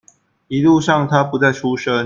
[0.47, 1.93] 一路上他不再出聲